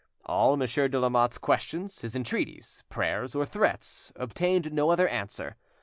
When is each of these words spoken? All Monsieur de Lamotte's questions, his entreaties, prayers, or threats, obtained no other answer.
All 0.25 0.57
Monsieur 0.57 0.87
de 0.87 0.99
Lamotte's 0.99 1.37
questions, 1.37 1.99
his 2.01 2.15
entreaties, 2.15 2.83
prayers, 2.89 3.35
or 3.35 3.45
threats, 3.45 4.11
obtained 4.15 4.73
no 4.73 4.89
other 4.89 5.07
answer. 5.07 5.57